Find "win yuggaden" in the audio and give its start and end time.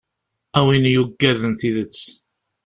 0.67-1.53